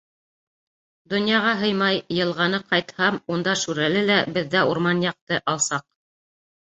Донъяға 1.13 1.51
һыймай, 1.59 1.99
йылғаны 2.17 2.61
Ҡайтһам, 2.71 3.21
унда 3.35 3.55
Шүрәле 3.65 4.05
лә 4.09 4.19
Беҙҙә 4.39 4.65
урман 4.73 5.05
яҡты, 5.09 5.43
алсаҡ. 5.55 5.87